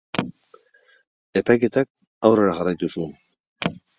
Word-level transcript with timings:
Epaiketak 1.41 1.91
aurrera 2.31 2.57
jarraitu 2.61 2.93
zuen. 2.95 3.15